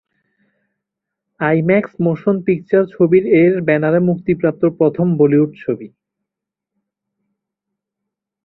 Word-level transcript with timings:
IMAX 1.39 1.93
motion 2.05 2.35
picture 2.45 2.83
ছবির 2.93 3.23
এর 3.41 3.53
ব্যানারে 3.67 3.99
প্রথম 3.99 4.07
মুক্তিপ্রাপ্ত 4.09 4.63
বলিউড 5.19 5.51
ছবি। 5.63 5.87